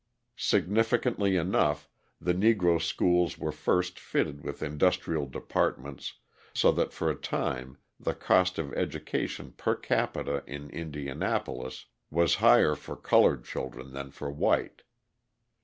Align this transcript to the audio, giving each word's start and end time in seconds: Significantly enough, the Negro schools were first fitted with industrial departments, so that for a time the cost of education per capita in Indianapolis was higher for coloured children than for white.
Significantly 0.39 1.35
enough, 1.35 1.87
the 2.19 2.33
Negro 2.33 2.81
schools 2.81 3.37
were 3.37 3.51
first 3.51 3.99
fitted 3.99 4.43
with 4.43 4.63
industrial 4.63 5.27
departments, 5.27 6.13
so 6.55 6.71
that 6.71 6.91
for 6.91 7.11
a 7.11 7.15
time 7.15 7.77
the 7.99 8.15
cost 8.15 8.57
of 8.57 8.73
education 8.73 9.51
per 9.51 9.75
capita 9.75 10.43
in 10.47 10.71
Indianapolis 10.71 11.85
was 12.09 12.33
higher 12.41 12.73
for 12.73 12.95
coloured 12.95 13.45
children 13.45 13.93
than 13.93 14.09
for 14.09 14.31
white. 14.31 14.81